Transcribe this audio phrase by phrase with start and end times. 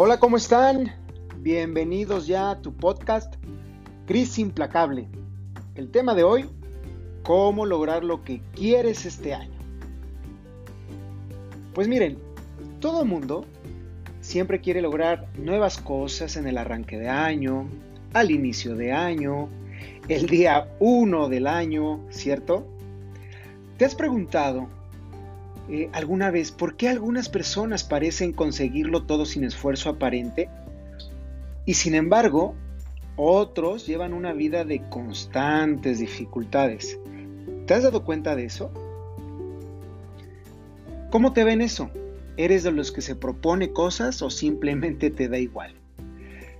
[0.00, 0.92] Hola, ¿cómo están?
[1.38, 3.34] Bienvenidos ya a tu podcast
[4.06, 5.08] Crisis Implacable.
[5.74, 6.48] El tema de hoy,
[7.24, 9.58] cómo lograr lo que quieres este año.
[11.74, 12.16] Pues miren,
[12.78, 13.44] todo mundo
[14.20, 17.66] siempre quiere lograr nuevas cosas en el arranque de año,
[18.14, 19.48] al inicio de año,
[20.06, 22.68] el día 1 del año, ¿cierto?
[23.78, 24.68] ¿Te has preguntado
[25.68, 30.48] eh, alguna vez por qué algunas personas parecen conseguirlo todo sin esfuerzo aparente
[31.66, 32.54] y sin embargo
[33.16, 36.98] otros llevan una vida de constantes dificultades?
[37.66, 38.70] ¿Te has dado cuenta de eso?
[41.10, 41.90] ¿Cómo te ven eso?
[42.36, 45.74] ¿Eres de los que se propone cosas o simplemente te da igual?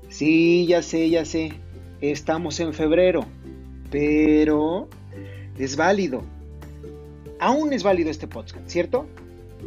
[0.08, 1.52] Sí, ya sé, ya sé.
[2.00, 3.24] Estamos en febrero,
[3.90, 4.88] pero
[5.58, 6.22] es válido.
[7.41, 9.06] Aún es válido este podcast, ¿cierto?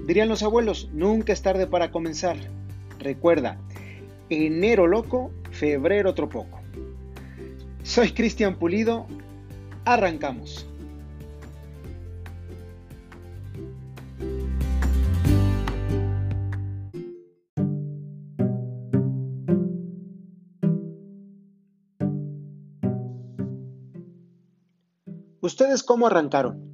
[0.05, 2.35] Dirían los abuelos, nunca es tarde para comenzar.
[2.99, 3.57] Recuerda,
[4.29, 6.59] enero loco, febrero otro poco.
[7.83, 9.07] Soy Cristian Pulido,
[9.85, 10.67] arrancamos.
[25.39, 26.70] ¿Ustedes cómo arrancaron?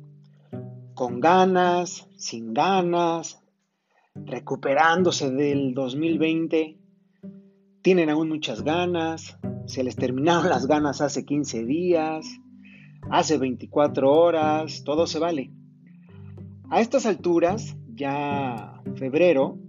[0.97, 2.07] ¿Con ganas?
[2.17, 3.39] ¿Sin ganas?
[4.15, 6.75] ¿Recuperándose del 2020?
[7.83, 9.37] ¿Tienen aún muchas ganas?
[9.67, 12.25] ¿Se les terminaron las ganas hace 15 días?
[13.11, 14.83] ¿Hace 24 horas?
[14.83, 15.51] Todo se vale.
[16.71, 19.59] A estas alturas, ya febrero,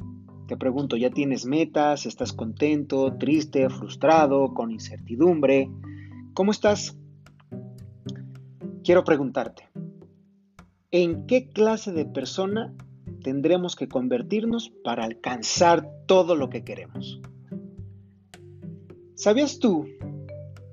[0.47, 2.07] te pregunto, ¿ya tienes metas?
[2.07, 5.69] ¿Estás contento, triste, frustrado, con incertidumbre?
[6.33, 6.97] ¿Cómo estás?
[8.89, 9.69] quiero preguntarte,
[10.91, 12.75] ¿en qué clase de persona
[13.23, 17.21] tendremos que convertirnos para alcanzar todo lo que queremos?
[19.15, 19.87] ¿Sabías tú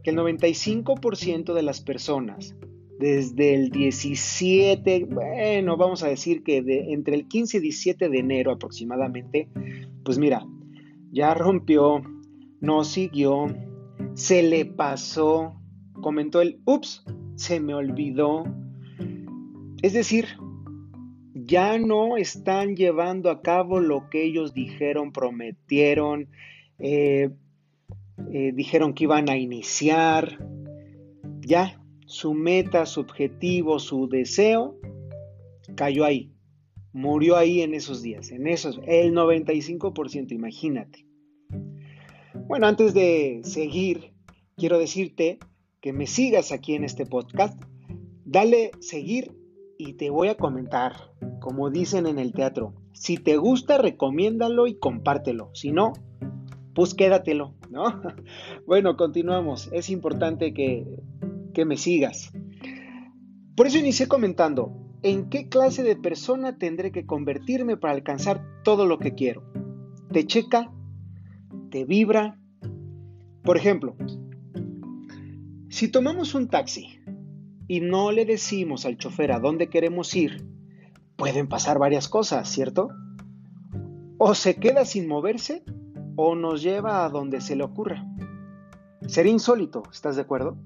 [0.03, 2.55] que el 95% de las personas
[2.99, 8.19] desde el 17, bueno, vamos a decir que de, entre el 15 y 17 de
[8.19, 9.49] enero aproximadamente,
[10.03, 10.45] pues mira,
[11.11, 12.01] ya rompió,
[12.61, 13.47] no siguió,
[14.13, 15.55] se le pasó,
[16.01, 17.03] comentó el, ups,
[17.35, 18.45] se me olvidó.
[19.81, 20.25] Es decir,
[21.33, 26.29] ya no están llevando a cabo lo que ellos dijeron, prometieron,
[26.79, 27.29] eh,
[28.31, 30.39] eh, dijeron que iban a iniciar.
[31.41, 34.79] Ya, su meta, su objetivo, su deseo
[35.75, 36.31] cayó ahí,
[36.93, 41.05] murió ahí en esos días, en esos, el 95%, imagínate.
[42.47, 44.13] Bueno, antes de seguir,
[44.55, 45.39] quiero decirte
[45.81, 47.61] que me sigas aquí en este podcast,
[48.23, 49.34] dale seguir
[49.77, 50.93] y te voy a comentar,
[51.39, 55.93] como dicen en el teatro, si te gusta, recomiéndalo y compártelo, si no,
[56.73, 57.83] pues quédatelo, ¿no?
[58.65, 60.85] Bueno, continuamos, es importante que,
[61.53, 62.31] que me sigas.
[63.55, 68.85] Por eso inicié comentando, ¿en qué clase de persona tendré que convertirme para alcanzar todo
[68.85, 69.43] lo que quiero?
[70.11, 70.71] ¿Te checa?
[71.69, 72.39] ¿Te vibra?
[73.43, 73.95] Por ejemplo,
[75.69, 76.99] si tomamos un taxi
[77.67, 80.45] y no le decimos al chofer a dónde queremos ir,
[81.15, 82.89] pueden pasar varias cosas, ¿cierto?
[84.17, 85.63] O se queda sin moverse
[86.15, 88.05] o nos lleva a donde se le ocurra.
[89.07, 90.57] Sería insólito, ¿estás de acuerdo?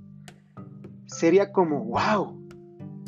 [1.06, 2.40] Sería como, wow,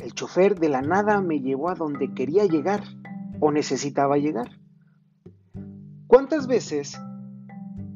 [0.00, 2.82] el chofer de la nada me llevó a donde quería llegar
[3.40, 4.50] o necesitaba llegar.
[6.06, 7.00] ¿Cuántas veces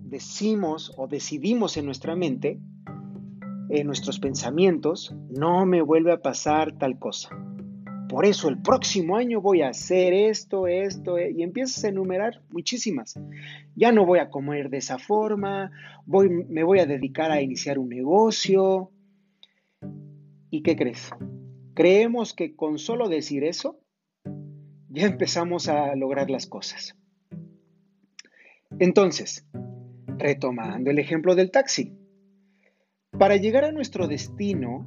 [0.05, 2.61] decimos o decidimos en nuestra mente
[3.69, 7.31] en nuestros pensamientos, no me vuelve a pasar tal cosa.
[8.09, 12.41] Por eso el próximo año voy a hacer esto, esto, eh, y empiezas a enumerar
[12.51, 13.19] muchísimas.
[13.75, 15.73] Ya no voy a comer de esa forma,
[16.05, 18.93] voy, me voy a dedicar a iniciar un negocio.
[20.51, 21.11] ¿Y qué crees?
[21.75, 23.81] Creemos que con solo decir eso,
[24.89, 26.97] ya empezamos a lograr las cosas.
[28.79, 29.47] Entonces,
[30.17, 31.93] retomando el ejemplo del taxi,
[33.11, 34.87] para llegar a nuestro destino,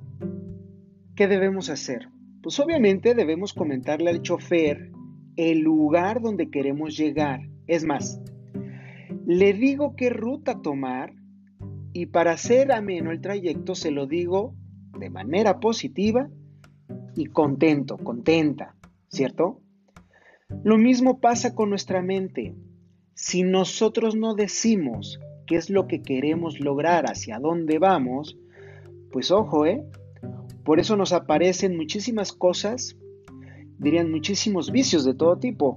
[1.15, 2.09] ¿qué debemos hacer?
[2.41, 4.91] Pues obviamente debemos comentarle al chofer
[5.35, 7.41] el lugar donde queremos llegar.
[7.67, 8.21] Es más,
[9.25, 11.13] le digo qué ruta tomar
[11.93, 14.55] y para hacer ameno el trayecto se lo digo
[14.97, 16.29] de manera positiva
[17.15, 18.75] y contento, contenta,
[19.07, 19.61] ¿cierto?
[20.63, 22.55] Lo mismo pasa con nuestra mente.
[23.13, 25.19] Si nosotros no decimos
[25.49, 28.37] qué es lo que queremos lograr, hacia dónde vamos,
[29.11, 29.83] pues ojo, ¿eh?
[30.63, 32.95] Por eso nos aparecen muchísimas cosas,
[33.79, 35.75] dirían muchísimos vicios de todo tipo.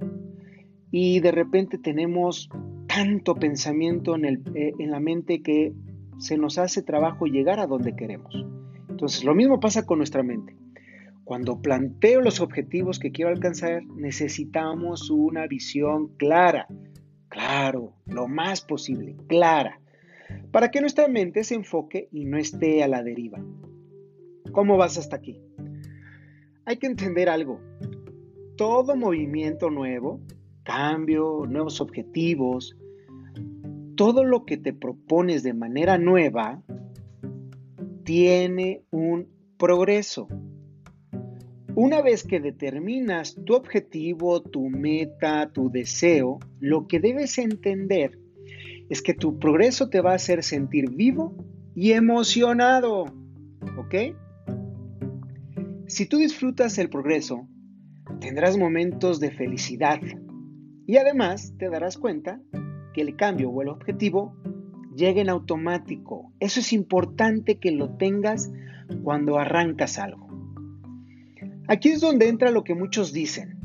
[0.91, 2.49] Y de repente tenemos
[2.87, 5.73] tanto pensamiento en, eh, en la mente que
[6.19, 8.45] se nos hace trabajo llegar a donde queremos.
[8.89, 10.55] Entonces, lo mismo pasa con nuestra mente.
[11.23, 16.67] Cuando planteo los objetivos que quiero alcanzar, necesitamos una visión clara,
[17.33, 19.81] claro, lo más posible, clara,
[20.51, 23.43] para que nuestra mente se enfoque y no esté a la deriva.
[24.51, 25.41] ¿Cómo vas hasta aquí?
[26.65, 27.59] Hay que entender algo.
[28.55, 30.21] Todo movimiento nuevo,
[30.63, 32.77] cambio, nuevos objetivos,
[33.95, 36.61] todo lo que te propones de manera nueva,
[38.03, 39.27] tiene un
[39.57, 40.27] progreso.
[41.75, 48.19] Una vez que determinas tu objetivo, tu meta, tu deseo, lo que debes entender
[48.89, 51.35] es que tu progreso te va a hacer sentir vivo
[51.73, 53.05] y emocionado.
[53.77, 53.95] ¿Ok?
[55.87, 57.47] Si tú disfrutas el progreso,
[58.19, 59.99] tendrás momentos de felicidad
[60.85, 62.39] y además te darás cuenta
[62.93, 64.35] que el cambio o el objetivo
[64.95, 66.31] llega en automático.
[66.39, 68.51] Eso es importante que lo tengas
[69.03, 70.32] cuando arrancas algo.
[71.67, 73.59] Aquí es donde entra lo que muchos dicen,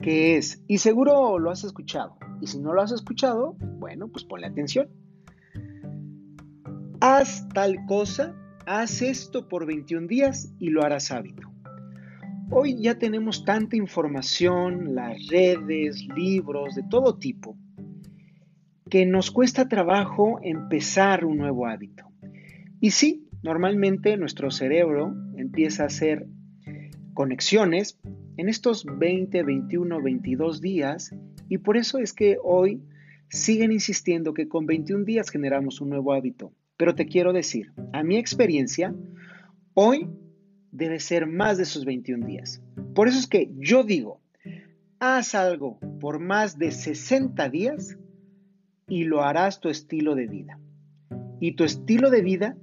[0.00, 4.24] que es, y seguro lo has escuchado, y si no lo has escuchado, bueno, pues
[4.24, 4.88] ponle atención.
[7.00, 8.34] Haz tal cosa,
[8.66, 11.50] haz esto por 21 días y lo harás hábito.
[12.50, 17.56] Hoy ya tenemos tanta información, las redes, libros de todo tipo,
[18.90, 22.04] que nos cuesta trabajo empezar un nuevo hábito.
[22.78, 26.26] Y sí, normalmente nuestro cerebro empieza a hacer
[27.16, 27.98] conexiones
[28.36, 31.12] en estos 20, 21, 22 días
[31.48, 32.82] y por eso es que hoy
[33.28, 36.52] siguen insistiendo que con 21 días generamos un nuevo hábito.
[36.76, 38.94] Pero te quiero decir, a mi experiencia,
[39.74, 40.08] hoy
[40.70, 42.62] debe ser más de esos 21 días.
[42.94, 44.20] Por eso es que yo digo,
[45.00, 47.96] haz algo por más de 60 días
[48.86, 50.60] y lo harás tu estilo de vida.
[51.40, 52.56] Y tu estilo de vida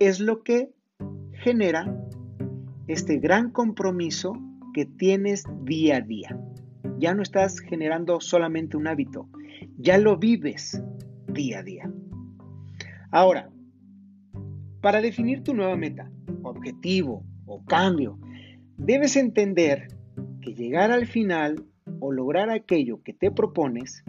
[0.00, 0.72] es lo que
[1.32, 1.96] genera
[2.86, 4.32] este gran compromiso
[4.72, 6.38] que tienes día a día.
[6.98, 9.28] Ya no estás generando solamente un hábito,
[9.78, 10.82] ya lo vives
[11.28, 11.90] día a día.
[13.10, 13.50] Ahora,
[14.80, 16.10] para definir tu nueva meta,
[16.42, 18.18] objetivo o cambio,
[18.76, 19.88] debes entender
[20.40, 21.64] que llegar al final
[22.00, 24.04] o lograr aquello que te propones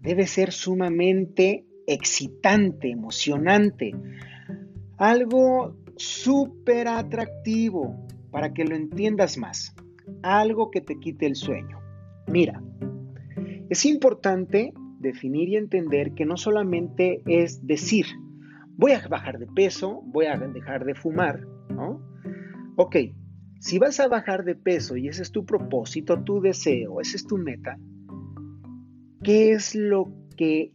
[0.00, 3.92] debe ser sumamente excitante, emocionante,
[4.98, 9.74] algo súper atractivo para que lo entiendas más.
[10.22, 11.80] Algo que te quite el sueño.
[12.26, 12.62] Mira,
[13.68, 18.06] es importante definir y entender que no solamente es decir,
[18.76, 22.00] voy a bajar de peso, voy a dejar de fumar, ¿no?
[22.76, 22.96] Ok,
[23.60, 27.26] si vas a bajar de peso y ese es tu propósito, tu deseo, esa es
[27.26, 27.78] tu meta,
[29.22, 30.72] ¿qué es lo que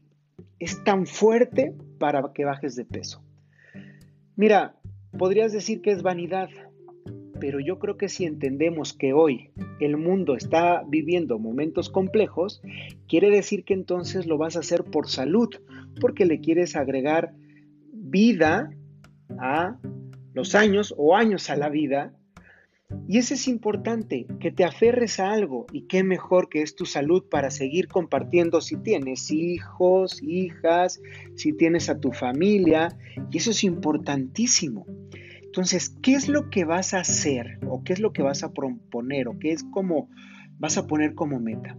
[0.59, 3.23] es tan fuerte para que bajes de peso?
[4.35, 4.76] Mira,
[5.17, 6.49] Podrías decir que es vanidad,
[7.39, 9.49] pero yo creo que si entendemos que hoy
[9.79, 12.61] el mundo está viviendo momentos complejos,
[13.07, 15.49] quiere decir que entonces lo vas a hacer por salud,
[15.99, 17.33] porque le quieres agregar
[17.91, 18.71] vida
[19.39, 19.77] a
[20.33, 22.13] los años o años a la vida.
[23.07, 26.85] Y eso es importante, que te aferres a algo y qué mejor que es tu
[26.85, 31.01] salud para seguir compartiendo si tienes hijos, hijas,
[31.35, 32.97] si tienes a tu familia,
[33.29, 34.85] y eso es importantísimo.
[35.57, 38.53] Entonces, ¿qué es lo que vas a hacer o qué es lo que vas a
[38.53, 40.07] proponer o qué es como
[40.59, 41.75] vas a poner como meta?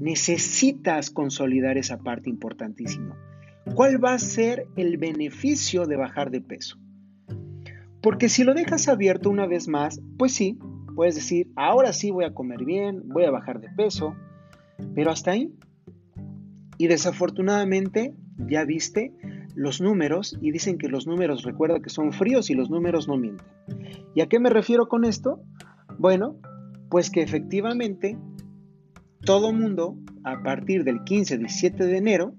[0.00, 3.18] Necesitas consolidar esa parte importantísima.
[3.74, 6.78] ¿Cuál va a ser el beneficio de bajar de peso?
[8.00, 10.58] Porque si lo dejas abierto una vez más, pues sí,
[10.96, 14.16] puedes decir, ahora sí voy a comer bien, voy a bajar de peso,
[14.94, 15.52] pero hasta ahí.
[16.78, 18.14] Y desafortunadamente,
[18.48, 19.12] ya viste,
[19.58, 23.16] los números y dicen que los números recuerda que son fríos y los números no
[23.16, 23.46] mienten.
[24.14, 25.42] ¿Y a qué me refiero con esto?
[25.98, 26.36] Bueno,
[26.90, 28.16] pues que efectivamente
[29.24, 32.34] todo mundo a partir del 15, 17 de enero,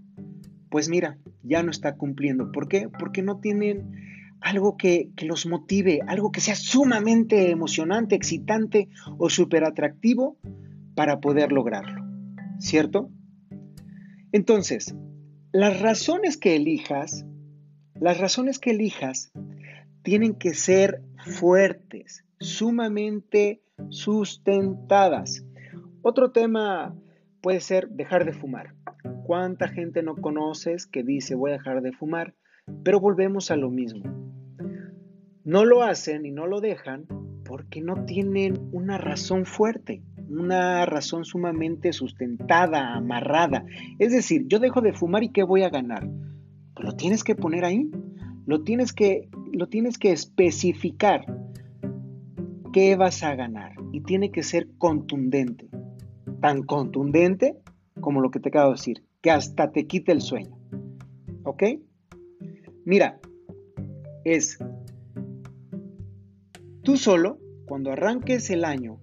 [0.72, 2.54] pues mira, ya no está cumpliendo.
[2.54, 2.88] ¿Por qué?
[2.88, 3.92] Porque no tienen
[4.40, 10.38] algo que, que los motive, algo que sea sumamente emocionante, excitante o súper atractivo
[10.96, 12.02] para poder lograrlo.
[12.60, 13.10] ¿Cierto?
[14.32, 14.96] Entonces,
[15.52, 17.26] las razones que elijas,
[17.96, 19.32] las razones que elijas
[20.04, 25.44] tienen que ser fuertes, sumamente sustentadas.
[26.04, 26.96] Otro tema
[27.42, 28.76] puede ser dejar de fumar.
[29.26, 32.36] ¿Cuánta gente no conoces que dice voy a dejar de fumar?
[32.84, 34.04] Pero volvemos a lo mismo.
[35.44, 37.08] No lo hacen y no lo dejan
[37.44, 40.04] porque no tienen una razón fuerte.
[40.30, 43.66] Una razón sumamente sustentada, amarrada.
[43.98, 46.08] Es decir, yo dejo de fumar y ¿qué voy a ganar?
[46.76, 47.90] Pues lo tienes que poner ahí,
[48.46, 51.26] lo tienes que, lo tienes que especificar.
[52.72, 53.74] ¿Qué vas a ganar?
[53.92, 55.70] Y tiene que ser contundente.
[56.42, 57.58] Tan contundente
[58.00, 60.58] como lo que te acabo de decir, que hasta te quite el sueño.
[61.44, 61.64] ¿Ok?
[62.86, 63.20] Mira,
[64.24, 64.58] es
[66.84, 69.00] tú solo, cuando arranques el año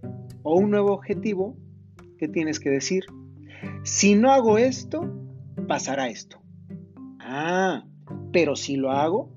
[0.46, 1.56] o un nuevo objetivo,
[2.18, 3.04] ¿qué tienes que decir?
[3.82, 5.12] Si no hago esto,
[5.66, 6.40] pasará esto.
[7.18, 7.84] Ah,
[8.32, 9.32] pero si lo hago,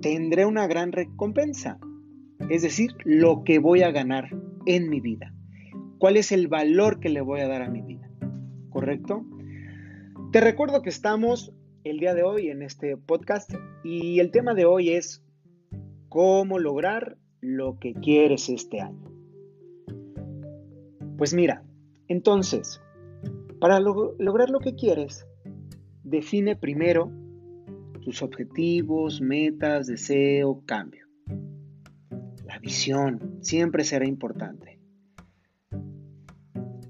[0.00, 1.78] tendré una gran recompensa.
[2.48, 4.30] Es decir, lo que voy a ganar
[4.64, 5.34] en mi vida.
[5.98, 8.10] ¿Cuál es el valor que le voy a dar a mi vida?
[8.70, 9.26] ¿Correcto?
[10.32, 11.52] Te recuerdo que estamos
[11.84, 13.52] el día de hoy en este podcast
[13.84, 15.22] y el tema de hoy es
[16.08, 19.11] cómo lograr lo que quieres este año.
[21.22, 21.62] Pues mira,
[22.08, 22.80] entonces,
[23.60, 25.24] para lograr lo que quieres,
[26.02, 27.12] define primero
[28.00, 31.06] tus objetivos, metas, deseo, cambio.
[32.44, 34.80] La visión siempre será importante.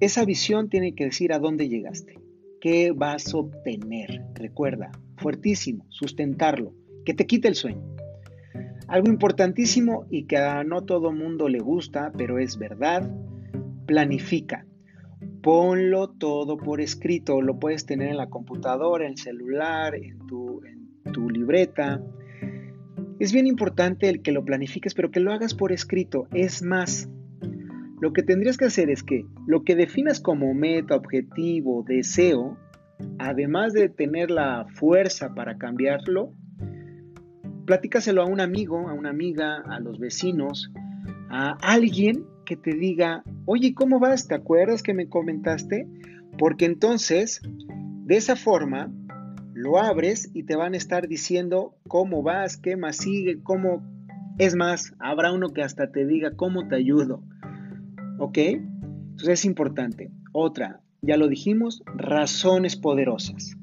[0.01, 2.19] Esa visión tiene que decir a dónde llegaste,
[2.59, 4.25] qué vas a obtener.
[4.33, 6.73] Recuerda, fuertísimo, sustentarlo,
[7.05, 7.85] que te quite el sueño.
[8.89, 13.11] Algo importantísimo y que a no todo mundo le gusta, pero es verdad,
[13.93, 14.65] planifica.
[15.43, 20.63] Ponlo todo por escrito, lo puedes tener en la computadora, en el celular, en tu,
[21.29, 22.03] libreta.
[23.19, 26.27] Es bien importante el que lo planifiques, pero que lo hagas por escrito.
[26.33, 27.11] Es más,
[28.01, 32.57] lo que tendrías que hacer es que lo que definas como meta, objetivo, deseo,
[33.19, 36.33] además de tener la fuerza para cambiarlo,
[37.67, 40.73] platícaselo a un amigo, a una amiga, a los vecinos,
[41.29, 44.29] a alguien que te diga, oye, ¿cómo vas?
[44.29, 45.87] ¿Te acuerdas que me comentaste?
[46.39, 47.41] Porque entonces,
[48.05, 48.93] de esa forma,
[49.55, 53.83] lo abres y te van a estar diciendo cómo vas, qué más sigue, cómo...
[54.39, 57.23] Es más, habrá uno que hasta te diga cómo te ayudo.
[58.19, 58.39] ¿Ok?
[58.39, 60.11] Entonces es importante.
[60.33, 63.57] Otra, ya lo dijimos, razones poderosas.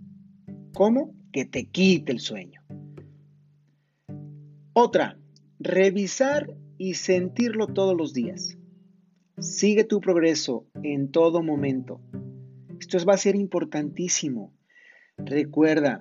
[0.73, 1.15] ¿Cómo?
[1.31, 2.61] Que te quite el sueño.
[4.73, 5.17] Otra,
[5.59, 8.58] revisar y sentirlo todos los días.
[9.39, 12.01] Sigue tu progreso en todo momento.
[12.77, 14.53] Esto va a ser importantísimo.
[15.17, 15.99] Recuerda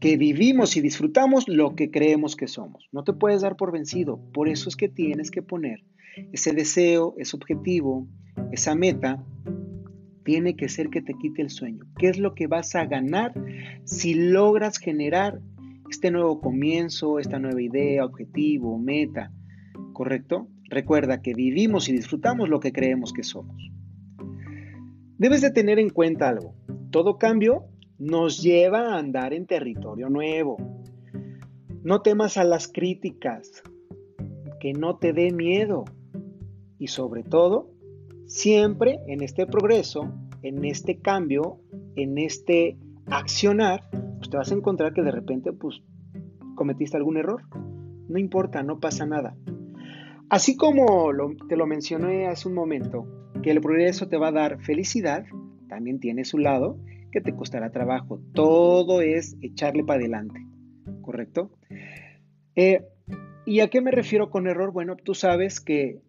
[0.00, 2.88] que vivimos y disfrutamos lo que creemos que somos.
[2.92, 4.20] No te puedes dar por vencido.
[4.34, 5.82] Por eso es que tienes que poner
[6.32, 8.06] ese deseo, ese objetivo,
[8.52, 9.24] esa meta,
[10.22, 11.84] tiene que ser que te quite el sueño.
[11.98, 13.32] ¿Qué es lo que vas a ganar
[13.84, 15.40] si logras generar
[15.90, 19.32] este nuevo comienzo, esta nueva idea, objetivo, meta?
[19.94, 20.48] ¿Correcto?
[20.70, 23.70] Recuerda que vivimos y disfrutamos lo que creemos que somos.
[25.18, 26.54] Debes de tener en cuenta algo.
[26.90, 27.66] Todo cambio
[27.98, 30.56] nos lleva a andar en territorio nuevo.
[31.82, 33.62] No temas a las críticas,
[34.60, 35.84] que no te dé miedo.
[36.78, 37.70] Y sobre todo,
[38.26, 41.60] siempre en este progreso, en este cambio,
[41.96, 45.82] en este accionar, pues te vas a encontrar que de repente pues
[46.54, 47.42] cometiste algún error.
[48.08, 49.36] No importa, no pasa nada.
[50.30, 51.10] Así como
[51.48, 53.06] te lo mencioné hace un momento,
[53.42, 55.26] que el progreso te va a dar felicidad,
[55.68, 56.78] también tiene su lado
[57.12, 58.20] que te costará trabajo.
[58.32, 60.40] Todo es echarle para adelante,
[61.02, 61.50] ¿correcto?
[62.56, 62.84] Eh,
[63.46, 64.72] ¿Y a qué me refiero con error?
[64.72, 66.00] Bueno, tú sabes que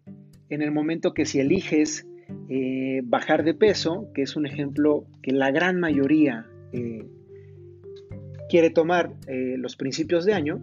[0.48, 2.08] en el momento que si eliges
[2.48, 7.04] eh, bajar de peso, que es un ejemplo que la gran mayoría eh,
[8.48, 10.58] quiere tomar los principios de año,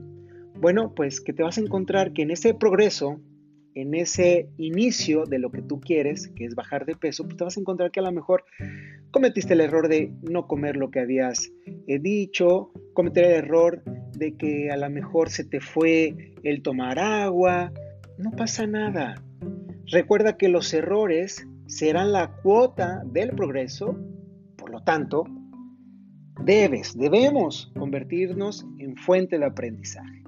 [0.59, 3.21] bueno, pues que te vas a encontrar que en ese progreso
[3.75, 7.43] en ese inicio de lo que tú quieres, que es bajar de peso, pues te
[7.43, 8.43] vas a encontrar que a lo mejor
[9.11, 11.51] cometiste el error de no comer lo que habías
[11.87, 13.83] eh, dicho, cometer el error
[14.17, 17.71] de que a lo mejor se te fue el tomar agua,
[18.17, 19.15] no pasa nada.
[19.87, 23.97] Recuerda que los errores serán la cuota del progreso,
[24.57, 25.25] por lo tanto,
[26.43, 30.22] debes, debemos convertirnos en fuente de aprendizaje.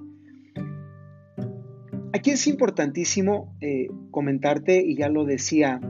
[2.12, 5.80] Aquí es importantísimo eh, comentarte, y ya lo decía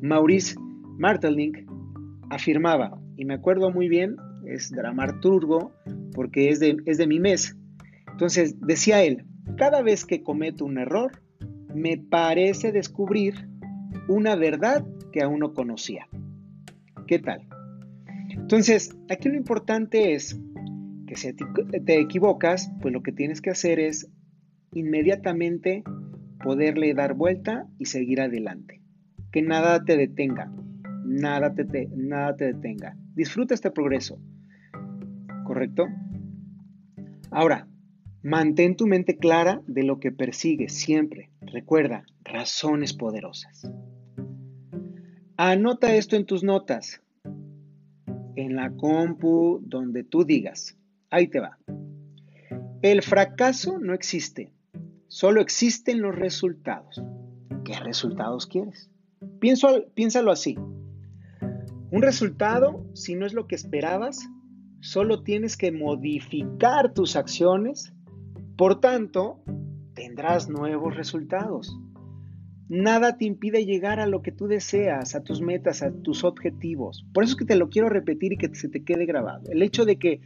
[0.00, 0.56] Maurice
[0.98, 1.58] Martelink,
[2.30, 5.72] afirmaba, y me acuerdo muy bien, es dramaturgo,
[6.14, 7.56] porque es de, es de mi mes.
[8.10, 9.24] Entonces, decía él,
[9.56, 11.22] cada vez que cometo un error,
[11.74, 13.48] me parece descubrir
[14.08, 16.08] una verdad que aún no conocía.
[17.06, 17.48] ¿Qué tal?
[18.30, 20.40] Entonces, aquí lo importante es
[21.06, 24.10] que si te equivocas, pues lo que tienes que hacer es
[24.72, 25.84] inmediatamente
[26.42, 28.80] poderle dar vuelta y seguir adelante.
[29.32, 30.52] que nada te detenga,
[31.06, 32.96] nada te, nada te detenga.
[33.14, 34.18] Disfruta este progreso,
[35.44, 35.86] ¿correcto?
[37.30, 37.66] Ahora,
[38.22, 41.30] mantén tu mente clara de lo que persigues siempre.
[41.40, 43.72] Recuerda, razones poderosas.
[45.38, 47.02] Anota esto en tus notas,
[48.36, 50.76] en la compu, donde tú digas.
[51.10, 51.58] Ahí te va.
[52.82, 54.51] El fracaso no existe,
[55.12, 57.02] solo existen los resultados.
[57.66, 58.88] ¿Qué resultados quieres?
[59.38, 60.56] piénsalo así.
[61.90, 64.26] Un resultado, si no es lo que esperabas,
[64.80, 67.92] solo tienes que modificar tus acciones,
[68.56, 69.42] por tanto,
[69.94, 71.78] tendrás nuevos resultados.
[72.70, 77.06] Nada te impide llegar a lo que tú deseas, a tus metas, a tus objetivos.
[77.12, 79.50] Por eso es que te lo quiero repetir y que se te quede grabado.
[79.50, 80.22] El hecho de que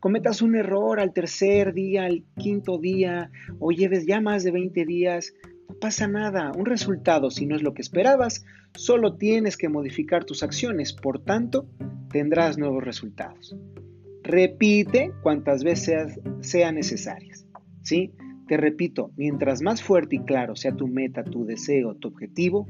[0.00, 4.84] cometas un error al tercer día, al quinto día, o lleves ya más de 20
[4.84, 5.32] días,
[5.68, 8.44] no pasa nada, un resultado, si no es lo que esperabas,
[8.74, 11.66] solo tienes que modificar tus acciones, por tanto,
[12.10, 13.56] tendrás nuevos resultados.
[14.22, 17.46] Repite cuantas veces sean necesarias.
[17.82, 18.12] ¿sí?
[18.48, 22.66] Te repito, mientras más fuerte y claro sea tu meta, tu deseo, tu objetivo,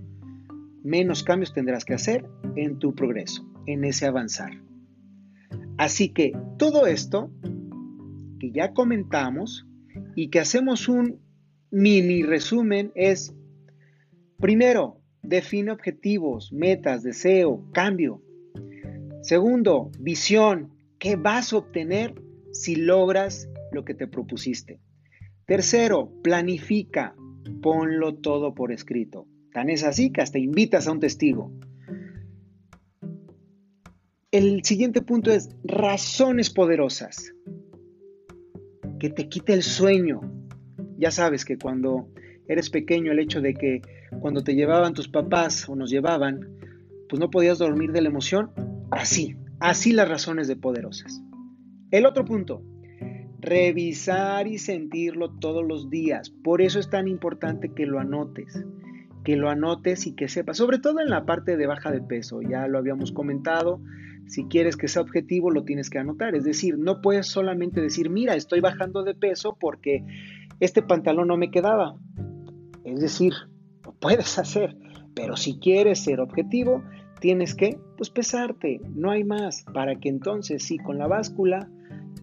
[0.83, 2.25] menos cambios tendrás que hacer
[2.55, 4.53] en tu progreso, en ese avanzar.
[5.79, 7.31] Así que todo esto
[8.41, 9.67] que ya comentamos
[10.15, 11.21] y que hacemos un
[11.71, 13.35] mini resumen es,
[14.39, 18.23] primero, define objetivos, metas, deseo, cambio.
[19.23, 22.15] Segundo, visión, ¿qué vas a obtener
[22.53, 24.81] si logras lo que te propusiste?
[25.47, 27.15] Tercero, planifica,
[27.61, 29.27] ponlo todo por escrito.
[29.53, 31.53] Tan es así que hasta invitas a un testigo.
[34.37, 37.33] El siguiente punto es razones poderosas.
[39.01, 40.21] Que te quite el sueño,
[40.99, 42.11] ya sabes que cuando
[42.47, 43.81] eres pequeño el hecho de que
[44.21, 46.51] cuando te llevaban tus papás o nos llevaban,
[47.09, 48.51] pues no podías dormir de la emoción.
[48.91, 51.23] Así, así las razones de poderosas.
[51.91, 52.63] El otro punto,
[53.41, 56.29] revisar y sentirlo todos los días.
[56.29, 58.63] Por eso es tan importante que lo anotes,
[59.27, 62.43] que lo anotes y que sepas, sobre todo en la parte de baja de peso,
[62.43, 63.81] ya lo habíamos comentado,
[64.29, 68.09] si quieres que sea objetivo lo tienes que anotar, es decir, no puedes solamente decir,
[68.09, 70.05] mira, estoy bajando de peso porque
[70.61, 71.97] este pantalón no me quedaba.
[72.85, 73.33] Es decir,
[73.85, 74.77] lo puedes hacer,
[75.17, 76.85] pero si quieres ser objetivo,
[77.19, 81.69] tienes que pues pesarte, no hay más, para que entonces sí con la báscula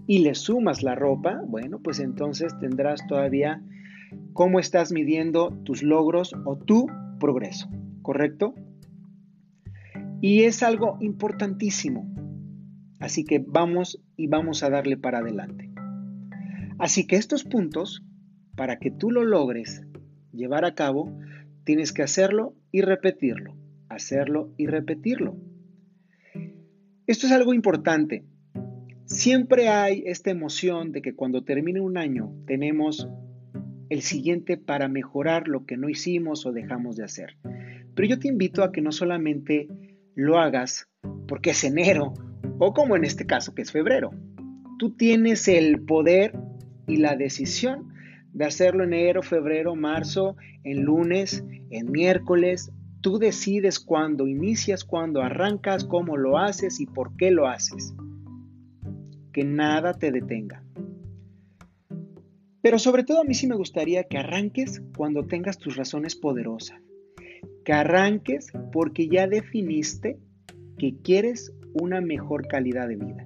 [0.07, 3.61] y le sumas la ropa, bueno, pues entonces tendrás todavía
[4.34, 6.88] cómo estás midiendo tus logros o tu
[7.19, 7.69] progreso,
[8.02, 8.54] ¿correcto?
[10.21, 12.10] Y es algo importantísimo.
[12.99, 15.69] Así que vamos y vamos a darle para adelante.
[16.80, 18.04] Así que estos puntos
[18.56, 19.84] para que tú lo logres
[20.32, 21.17] llevar a cabo,
[21.63, 23.56] tienes que hacerlo y repetirlo,
[23.89, 25.38] hacerlo y repetirlo.
[27.08, 28.26] Esto es algo importante.
[29.06, 33.08] Siempre hay esta emoción de que cuando termine un año tenemos
[33.93, 37.38] el siguiente para mejorar lo que no hicimos o dejamos de hacer.
[37.93, 39.67] Pero yo te invito a que no solamente
[40.15, 40.89] lo hagas
[41.27, 42.13] porque es enero
[42.58, 44.10] o como en este caso que es febrero.
[44.79, 46.34] Tú tienes el poder
[46.88, 47.93] y la decisión
[48.34, 52.71] de hacerlo en enero, febrero, marzo, en lunes, en miércoles.
[53.01, 57.93] Tú decides cuándo inicias, cuándo arrancas, cómo lo haces y por qué lo haces.
[59.32, 60.63] Que nada te detenga.
[62.63, 66.80] Pero sobre todo a mí sí me gustaría que arranques cuando tengas tus razones poderosas.
[67.65, 70.17] Que arranques porque ya definiste
[70.78, 73.26] que quieres una mejor calidad de vida.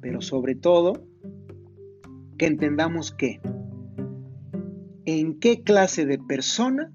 [0.00, 1.04] Pero sobre todo,
[2.38, 3.40] que entendamos que
[5.06, 6.92] en qué clase de persona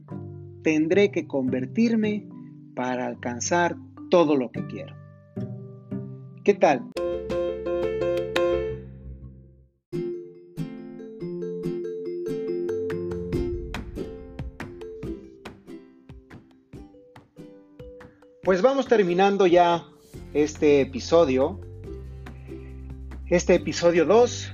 [0.63, 2.29] tendré que convertirme
[2.75, 3.75] para alcanzar
[4.09, 4.95] todo lo que quiero.
[6.45, 6.89] ¿Qué tal?
[18.47, 19.83] Pues vamos terminando ya
[20.33, 21.59] este episodio,
[23.29, 24.53] este episodio 2.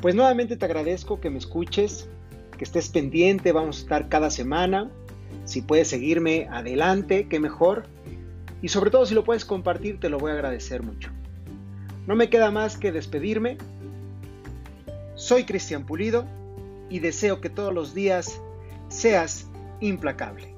[0.00, 2.08] Pues nuevamente te agradezco que me escuches,
[2.56, 4.92] que estés pendiente, vamos a estar cada semana.
[5.44, 7.88] Si puedes seguirme adelante, qué mejor.
[8.62, 11.10] Y sobre todo si lo puedes compartir, te lo voy a agradecer mucho.
[12.06, 13.58] No me queda más que despedirme.
[15.16, 16.26] Soy Cristian Pulido
[16.90, 18.40] y deseo que todos los días
[18.86, 19.48] seas
[19.80, 20.57] implacable.